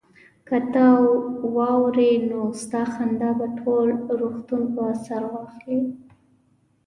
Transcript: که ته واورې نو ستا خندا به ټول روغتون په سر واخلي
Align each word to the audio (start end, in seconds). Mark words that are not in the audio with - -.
که 0.47 0.57
ته 0.73 0.85
واورې 1.55 2.11
نو 2.29 2.39
ستا 2.61 2.83
خندا 2.93 3.29
به 3.39 3.47
ټول 3.59 3.87
روغتون 4.19 4.63
په 4.75 4.85
سر 5.05 5.21
واخلي 5.33 5.79